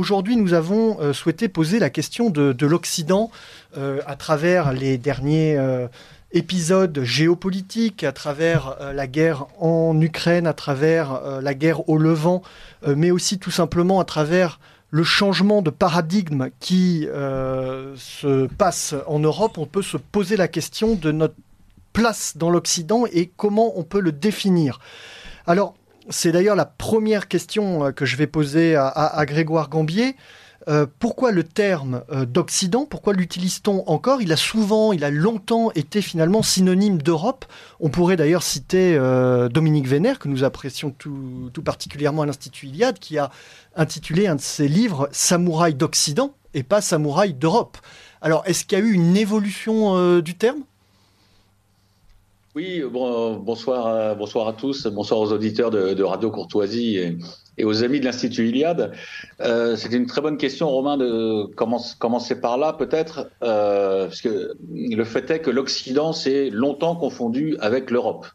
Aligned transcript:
Aujourd'hui, 0.00 0.38
nous 0.38 0.54
avons 0.54 0.98
euh, 0.98 1.12
souhaité 1.12 1.50
poser 1.50 1.78
la 1.78 1.90
question 1.90 2.30
de, 2.30 2.66
l'Occident 2.66 3.30
euh, 3.76 4.00
à 4.06 4.16
travers 4.16 4.72
les 4.72 4.96
derniers 4.96 5.58
euh, 5.58 5.88
épisodes 6.32 7.02
géopolitiques, 7.02 8.02
à 8.02 8.12
travers 8.12 8.78
la 8.94 9.06
guerre 9.06 9.44
en 9.58 10.00
Ukraine, 10.00 10.46
à 10.46 10.54
travers 10.54 11.20
la 11.42 11.52
guerre 11.52 11.86
au 11.90 11.98
Levant, 11.98 12.40
mais 12.86 13.10
aussi 13.10 13.38
tout 13.38 13.50
simplement 13.50 14.00
à 14.00 14.06
travers 14.06 14.58
le 14.88 15.04
changement 15.04 15.60
de 15.60 15.68
paradigme 15.68 16.48
qui 16.60 17.06
se 17.96 18.46
passe 18.46 18.94
en 19.06 19.18
Europe. 19.18 19.58
On 19.58 19.66
peut 19.66 19.82
se 19.82 19.96
poser 19.96 20.36
la 20.36 20.46
question 20.46 20.94
de 20.94 21.10
notre 21.10 21.34
place 21.92 22.36
dans 22.36 22.48
l'Occident 22.48 23.04
et 23.12 23.28
comment 23.36 23.76
on 23.76 23.82
peut 23.82 24.00
le 24.00 24.12
définir. 24.12 24.78
Alors, 25.48 25.74
c'est 26.10 26.32
d'ailleurs 26.32 26.56
la 26.56 26.66
première 26.66 27.28
question 27.28 27.86
euh, 27.86 27.92
que 27.92 28.04
je 28.04 28.16
vais 28.16 28.26
poser 28.26 28.76
à, 28.76 29.24
Grégoire 29.26 29.68
Gambier. 29.68 30.16
Euh, 30.68 30.86
pourquoi 30.98 31.32
le 31.32 31.42
terme 31.42 32.02
euh, 32.12 32.26
d'Occident? 32.26 32.84
Pourquoi 32.84 33.14
l'utilise-t-on 33.14 33.88
encore? 33.88 34.20
Il 34.20 34.30
a 34.30 34.36
souvent, 34.36 34.92
il 34.92 35.04
a 35.04 35.10
longtemps 35.10 35.70
été 35.72 36.02
finalement 36.02 36.42
synonyme 36.42 37.00
d'Europe. 37.00 37.46
On 37.78 37.88
pourrait 37.88 38.16
d'ailleurs 38.16 38.42
citer 38.42 38.98
Dominique 39.50 39.88
Vénère, 39.88 40.18
que 40.18 40.28
nous 40.28 40.44
apprécions 40.44 40.90
tout, 40.90 41.50
particulièrement 41.64 42.22
à 42.22 42.26
l'Institut 42.26 42.66
Iliade, 42.66 42.98
qui 42.98 43.16
a 43.16 43.30
intitulé 43.74 44.26
un 44.26 44.34
de 44.34 44.40
ses 44.40 44.68
livres 44.68 45.08
Samouraï 45.12 45.74
d'Occident 45.74 46.34
et 46.52 46.62
pas 46.62 46.80
Samouraï 46.80 47.32
d'Europe. 47.32 47.78
Alors, 48.20 48.42
est-ce 48.44 48.66
qu'il 48.66 48.78
y 48.78 48.82
a 48.82 48.84
eu 48.84 48.92
une 48.92 49.16
évolution 49.16 50.20
du 50.20 50.34
terme? 50.34 50.60
Oui, 52.54 52.82
bonsoir, 52.90 54.16
bonsoir 54.16 54.48
à 54.48 54.52
tous, 54.52 54.86
bonsoir 54.86 55.20
aux 55.20 55.32
auditeurs 55.32 55.70
de, 55.70 56.02
Radio 56.02 56.30
Courtoisie 56.30 56.98
et, 57.56 57.64
aux 57.64 57.84
amis 57.84 58.00
de 58.00 58.04
l'Institut 58.04 58.48
Iliade. 58.48 58.92
Euh, 59.40 59.76
C'était 59.76 59.96
une 59.96 60.06
très 60.06 60.20
bonne 60.20 60.36
question, 60.36 60.68
Romain, 60.68 60.96
de 60.96 61.44
commencer 61.54 62.40
par 62.40 62.58
là 62.58 62.72
peut-être, 62.72 63.28
euh, 63.42 64.06
parce 64.06 64.22
que 64.22 64.54
le 64.72 65.04
fait 65.04 65.30
est 65.30 65.40
que 65.40 65.50
l'Occident 65.50 66.12
s'est 66.12 66.50
longtemps 66.50 66.96
confondu 66.96 67.56
avec 67.60 67.90
l'Europe. 67.90 68.26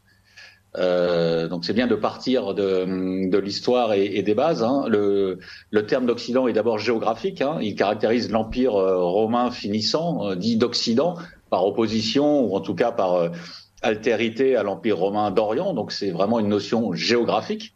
Euh, 0.78 1.48
donc 1.48 1.64
c'est 1.64 1.74
bien 1.74 1.88
de 1.88 1.96
partir 1.96 2.54
de, 2.54 3.38
l'histoire 3.38 3.94
et, 3.94 4.22
des 4.22 4.34
bases. 4.34 4.64
Hein. 4.64 4.86
Le, 4.88 5.40
terme 5.88 6.06
d'Occident 6.06 6.48
est 6.48 6.54
d'abord 6.54 6.78
géographique. 6.78 7.42
Hein. 7.42 7.58
Il 7.62 7.76
caractérise 7.76 8.32
l'empire 8.32 8.76
euh, 8.76 8.98
romain 8.98 9.52
finissant, 9.52 10.30
euh, 10.30 10.36
dit 10.36 10.58
d'Occident, 10.58 11.16
par 11.50 11.66
opposition 11.66 12.46
ou 12.46 12.56
en 12.56 12.60
tout 12.60 12.76
cas 12.76 12.92
par 12.92 13.32
altérité 13.82 14.56
à 14.56 14.64
l'Empire 14.64 14.98
romain 14.98 15.32
d'Orient, 15.32 15.74
donc 15.74 15.92
c'est 15.92 16.12
vraiment 16.12 16.40
une 16.40 16.48
notion 16.48 16.94
géographique. 16.94 17.74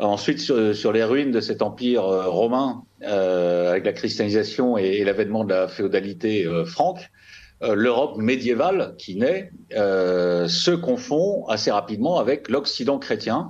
Ensuite, 0.00 0.40
sur, 0.40 0.92
les 0.92 1.04
ruines 1.04 1.30
de 1.30 1.40
cet 1.40 1.62
empire 1.62 2.04
euh, 2.04 2.28
romain, 2.28 2.82
euh, 3.04 3.70
avec 3.70 3.84
la 3.84 3.92
christianisation 3.92 4.76
et, 4.76 5.04
l'avènement 5.04 5.44
de 5.44 5.50
la 5.54 5.68
féodalité 5.68 6.44
euh, 6.46 6.64
franque, 6.64 7.10
l'Europe 7.62 8.18
médiévale 8.18 8.94
qui 8.98 9.16
naît 9.16 9.50
se 9.70 10.70
confond 10.74 11.46
assez 11.46 11.70
rapidement 11.70 12.18
avec 12.18 12.50
l'Occident 12.50 12.98
chrétien. 12.98 13.48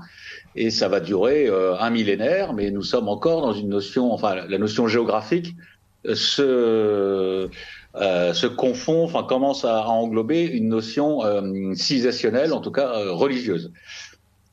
Et 0.54 0.70
ça 0.70 0.86
va 0.86 1.00
durer 1.00 1.48
un 1.80 1.90
millénaire, 1.90 2.52
mais 2.52 2.70
nous 2.70 2.84
sommes 2.84 3.08
encore 3.08 3.40
dans 3.40 3.54
une 3.54 3.70
notion, 3.70 4.12
enfin 4.12 4.36
la 4.36 4.58
notion 4.58 4.86
géographique 4.86 5.56
se 6.04 7.48
euh, 7.96 8.32
se 8.32 8.48
confond, 8.48 9.04
enfin 9.04 9.22
commence 9.22 9.64
à, 9.64 9.86
englober 9.86 10.42
une 10.42 10.68
notion 10.68 11.24
euh, 11.24 11.74
civilisationnelle, 11.74 12.52
en 12.52 12.60
tout 12.60 12.72
cas 12.72 12.88
euh, 12.88 13.12
religieuse. 13.12 13.70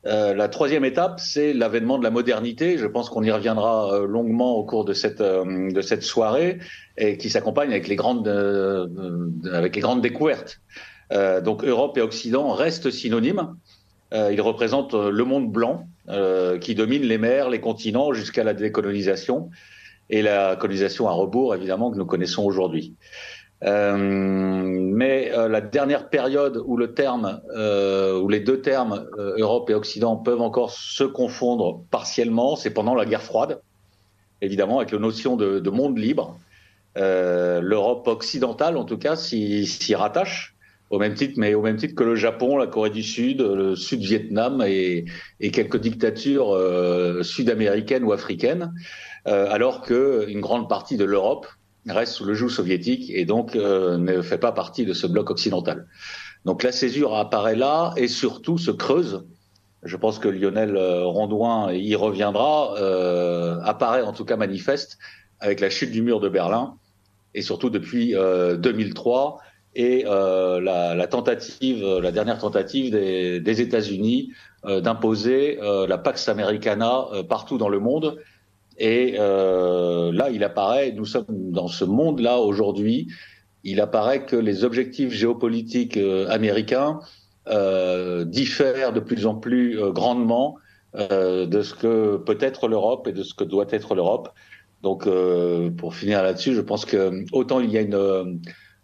la 0.04 0.48
troisième 0.48 0.84
étape, 0.84 1.18
c'est 1.18 1.52
l'avènement 1.52 1.98
de 1.98 2.04
la 2.04 2.10
modernité. 2.10 2.78
Je 2.78 2.86
pense 2.86 3.10
qu'on 3.10 3.24
y 3.24 3.32
reviendra 3.32 4.00
longuement 4.06 4.56
au 4.56 4.64
cours 4.64 4.84
de 4.84 4.92
cette 4.92 5.22
de 5.22 5.80
cette 5.80 6.02
soirée 6.02 6.58
et 6.98 7.18
qui 7.18 7.30
s'accompagne 7.30 7.70
avec 7.70 7.88
les 7.88 7.96
grandes 7.96 8.28
avec 9.52 9.76
les 9.76 9.82
grandes 9.82 10.02
découvertes. 10.02 10.60
donc 11.44 11.64
Europe 11.64 11.96
et 11.98 12.00
Occident 12.00 12.52
restent 12.52 12.90
synonymes. 12.90 13.54
ils 14.12 14.40
représentent 14.40 14.94
le 14.94 15.24
monde 15.24 15.52
blanc 15.52 15.86
qui 16.60 16.74
domine 16.74 17.02
les 17.02 17.18
mers, 17.18 17.48
les 17.48 17.60
continents 17.60 18.12
jusqu'à 18.12 18.42
la 18.42 18.54
décolonisation 18.54 19.50
et 20.12 20.22
la 20.22 20.56
colonisation 20.56 21.08
à 21.08 21.12
rebours, 21.12 21.54
évidemment, 21.54 21.90
que 21.90 21.96
nous 21.96 22.06
connaissons 22.06 22.44
aujourd'hui. 22.44 22.94
Euh, 23.64 23.96
mais 23.96 25.30
euh, 25.32 25.48
la 25.48 25.60
dernière 25.60 26.08
période 26.08 26.60
où 26.64 26.76
le 26.76 26.94
terme, 26.94 27.40
euh, 27.54 28.20
où 28.20 28.28
les 28.28 28.40
deux 28.40 28.60
termes 28.60 29.06
euh, 29.18 29.34
Europe 29.38 29.70
et 29.70 29.74
Occident 29.74 30.16
peuvent 30.16 30.40
encore 30.40 30.72
se 30.72 31.04
confondre 31.04 31.84
partiellement, 31.90 32.56
c'est 32.56 32.70
pendant 32.70 32.94
la 32.94 33.06
guerre 33.06 33.22
froide, 33.22 33.60
évidemment, 34.40 34.78
avec 34.78 34.90
la 34.90 34.98
notion 34.98 35.36
de, 35.36 35.60
de 35.60 35.70
monde 35.70 35.98
libre. 35.98 36.38
L'Europe 36.94 38.06
occidentale, 38.06 38.76
en 38.76 38.84
tout 38.84 38.98
cas, 38.98 39.16
s'y 39.16 39.94
rattache 39.94 40.54
au 40.90 40.98
même 40.98 41.14
titre, 41.14 41.34
mais 41.38 41.54
au 41.54 41.62
même 41.62 41.76
titre 41.76 41.94
que 41.94 42.04
le 42.04 42.16
Japon, 42.16 42.58
la 42.58 42.66
Corée 42.66 42.90
du 42.90 43.02
Sud, 43.02 43.40
le 43.40 43.74
Sud-Vietnam 43.76 44.62
et, 44.66 45.06
et, 45.40 45.50
quelques 45.50 45.78
dictatures 45.78 46.54
sud-américaines 47.22 48.04
ou 48.04 48.12
africaines. 48.12 48.74
Euh, 49.28 49.46
alors 49.50 49.82
qu'une 49.82 50.40
grande 50.40 50.68
partie 50.68 50.96
de 50.96 51.04
l'Europe 51.04 51.46
reste 51.88 52.12
sous 52.12 52.24
le 52.24 52.34
joug 52.34 52.48
soviétique 52.48 53.10
et 53.10 53.24
donc 53.24 53.56
euh, 53.56 53.98
ne 53.98 54.22
fait 54.22 54.38
pas 54.38 54.52
partie 54.52 54.84
de 54.84 54.92
ce 54.92 55.06
bloc 55.06 55.30
occidental. 55.30 55.86
Donc 56.44 56.62
la 56.62 56.72
césure 56.72 57.14
apparaît 57.14 57.56
là 57.56 57.92
et 57.96 58.08
surtout 58.08 58.58
se 58.58 58.70
creuse. 58.70 59.24
Je 59.82 59.96
pense 59.96 60.18
que 60.18 60.28
Lionel 60.28 60.76
euh, 60.76 61.04
Rondouin 61.04 61.72
y 61.72 61.94
reviendra, 61.96 62.76
apparaît 63.64 64.02
en 64.02 64.12
tout 64.12 64.24
cas 64.24 64.36
manifeste 64.36 64.98
avec 65.40 65.60
la 65.60 65.70
chute 65.70 65.90
du 65.90 66.02
mur 66.02 66.20
de 66.20 66.28
Berlin 66.28 66.76
et 67.34 67.42
surtout 67.42 67.70
depuis 67.70 68.14
2003 68.14 69.40
et 69.74 70.04
la, 70.04 71.06
tentative, 71.08 71.84
la 71.84 72.12
dernière 72.12 72.38
tentative 72.38 72.92
des 72.92 73.60
États-Unis 73.60 74.32
d'imposer 74.64 75.58
la 75.88 75.98
Pax 75.98 76.28
Americana 76.28 77.06
partout 77.28 77.58
dans 77.58 77.70
le 77.70 77.80
monde 77.80 78.20
et 78.78 79.16
euh, 79.18 80.12
là, 80.12 80.30
il 80.30 80.44
apparaît, 80.44 80.92
nous 80.92 81.04
sommes 81.04 81.26
dans 81.28 81.68
ce 81.68 81.84
monde-là 81.84 82.38
aujourd'hui, 82.38 83.08
il 83.64 83.80
apparaît 83.80 84.24
que 84.24 84.36
les 84.36 84.64
objectifs 84.64 85.12
géopolitiques 85.12 85.96
euh, 85.96 86.28
américains 86.28 87.00
euh, 87.48 88.24
diffèrent 88.24 88.92
de 88.92 89.00
plus 89.00 89.26
en 89.26 89.34
plus 89.34 89.80
euh, 89.80 89.90
grandement 89.90 90.56
euh, 90.94 91.44
de 91.44 91.62
ce 91.62 91.74
que 91.74 92.16
peut 92.16 92.38
être 92.40 92.68
l'Europe 92.68 93.08
et 93.08 93.12
de 93.12 93.24
ce 93.24 93.34
que 93.34 93.42
doit 93.42 93.66
être 93.70 93.96
l'Europe. 93.96 94.28
Donc, 94.82 95.08
pour 95.76 95.94
finir 95.94 96.24
là-dessus, 96.24 96.54
je 96.54 96.60
pense 96.60 96.84
que 96.84 97.24
autant 97.30 97.60
il 97.60 97.70
y 97.70 97.78
a 97.78 97.82
une 97.82 98.40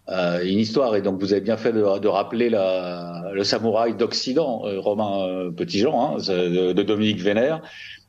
une 0.09 0.59
histoire, 0.61 0.95
et 0.95 1.03
donc 1.03 1.21
vous 1.21 1.33
avez 1.33 1.41
bien 1.41 1.57
fait 1.57 1.73
de, 1.73 1.99
de 1.99 2.09
rappeler 2.09 2.51
la, 2.51 3.33
le 3.35 3.43
samouraï 3.43 3.97
d'Occident, 3.97 4.63
Romain 4.77 5.51
Petitjean, 5.57 6.15
hein, 6.15 6.17
de, 6.19 6.73
de, 6.73 6.83
Dominique 6.85 7.21
Vénère, 7.21 7.63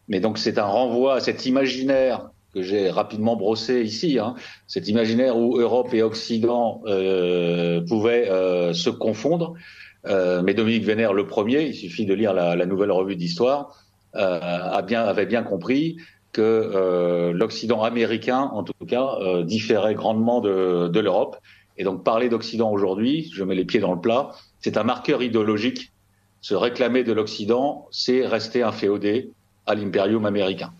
mais 0.09 0.19
donc 0.19 0.37
c'est 0.37 0.57
un 0.57 0.65
renvoi 0.65 1.15
à 1.15 1.19
cet 1.21 1.45
imaginaire 1.45 2.31
que 2.53 2.63
j'ai 2.63 2.89
rapidement 2.89 3.35
brossé 3.35 3.83
ici, 3.83 4.17
hein, 4.19 4.35
cet 4.67 4.87
imaginaire 4.87 5.37
où 5.37 5.59
Europe 5.59 5.93
et 5.93 6.01
Occident 6.01 6.81
euh, 6.87 7.81
pouvaient 7.81 8.29
euh, 8.29 8.73
se 8.73 8.89
confondre. 8.89 9.53
Euh, 10.07 10.41
mais 10.41 10.53
Dominique 10.53 10.83
Vénère, 10.83 11.13
le 11.13 11.27
premier, 11.27 11.61
il 11.61 11.75
suffit 11.75 12.05
de 12.05 12.13
lire 12.13 12.33
la, 12.33 12.65
nouvelle 12.65 12.91
revue 12.91 13.15
d'histoire, 13.15 13.77
avait 14.13 15.25
bien 15.27 15.43
compris 15.43 15.97
que 16.31 17.31
l'Occident 17.33 17.83
américain, 17.83 18.49
en 18.53 18.63
tout 18.63 18.85
cas, 18.87 19.43
différait 19.43 19.93
grandement 19.93 20.41
de, 20.41 20.87
de 20.87 20.99
l'Europe. 20.99 21.37
Et 21.77 21.83
donc 21.83 22.03
parler 22.03 22.29
d'Occident 22.29 22.71
aujourd'hui, 22.71 23.29
je 23.33 23.43
mets 23.43 23.55
les 23.55 23.65
pieds 23.65 23.79
dans 23.79 23.93
le 23.93 24.01
plat, 24.01 24.31
c'est 24.61 24.77
un 24.77 24.83
marqueur 24.83 25.21
idéologique. 25.21 25.91
Se 26.41 26.55
réclamer 26.55 27.03
de 27.03 27.13
l'Occident, 27.13 27.87
c'est 27.91 28.25
rester 28.25 28.63
un 28.63 28.71
féodé, 28.71 29.31
à 29.69 29.75
l'impérium 29.75 30.25
américain. 30.25 30.71